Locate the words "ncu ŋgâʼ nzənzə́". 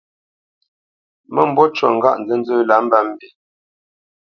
1.67-2.59